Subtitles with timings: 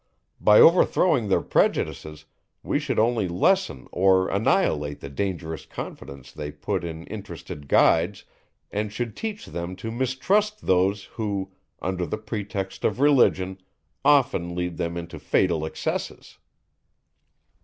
[0.39, 2.25] By overthrowing their prejudices,
[2.63, 8.25] we should only lessen or annihilate the dangerous confidence they put in interested guides,
[8.71, 11.51] and should teach them to mistrust those, who,
[11.83, 13.59] under the pretext of Religion,
[14.03, 16.39] often lead them into fatal excesses.